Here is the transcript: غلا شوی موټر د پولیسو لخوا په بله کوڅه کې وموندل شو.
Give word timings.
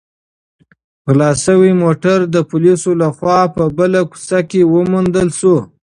غلا 1.11 1.29
شوی 1.45 1.71
موټر 1.83 2.17
د 2.33 2.37
پولیسو 2.49 2.91
لخوا 3.01 3.39
په 3.55 3.63
بله 3.77 4.01
کوڅه 4.11 4.39
کې 4.49 4.61
وموندل 4.73 5.29
شو. 5.39 5.55